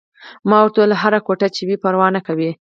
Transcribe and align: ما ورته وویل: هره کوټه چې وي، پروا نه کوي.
ما 0.49 0.57
ورته 0.61 0.77
وویل: 0.79 0.93
هره 1.03 1.19
کوټه 1.27 1.47
چې 1.55 1.61
وي، 1.67 1.75
پروا 1.83 2.07
نه 2.15 2.21
کوي. 2.27 2.51